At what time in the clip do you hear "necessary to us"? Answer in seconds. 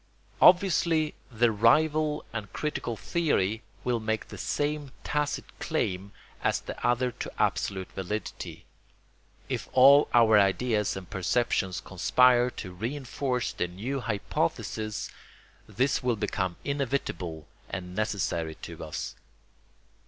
17.95-19.13